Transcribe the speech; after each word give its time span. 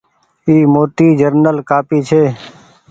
اي 0.47 0.55
موٽي 0.73 1.07
جنرل 1.19 1.57
ڪآپي 1.69 1.97
ڇي۔ 2.09 2.23